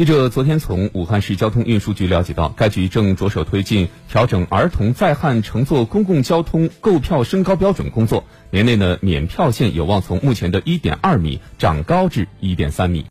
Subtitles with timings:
[0.00, 13.04] 记者昨天从武汉市交通运输局了解到，该局正着手推进调整儿童在汉乘坐公共交通购票身高标准工作，年内呢免票线有望从目前的一点二米长高至一点三米。